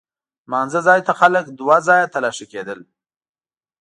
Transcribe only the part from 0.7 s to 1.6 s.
ځای ته خلک